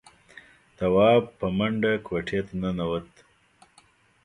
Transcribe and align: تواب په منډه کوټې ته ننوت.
تواب 0.77 1.23
په 1.39 1.47
منډه 1.57 1.93
کوټې 2.07 2.39
ته 2.47 2.53
ننوت. 2.61 3.09